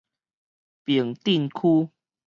[0.83, 1.91] 平鎮區